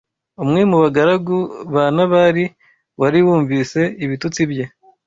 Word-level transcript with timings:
umwe 0.43 0.61
mu 0.69 0.77
bagaragu 0.83 1.37
ba 1.73 1.83
Nabali 1.95 2.45
wari 2.99 3.19
wumvise 3.25 3.79
ibitutsi 4.05 4.41
bye 4.51 4.65